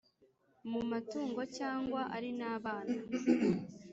mu 0.71 0.81
matungo 0.91 1.41
cyangwa 1.57 2.01
ari 2.15 2.29
n’abana. 2.39 2.97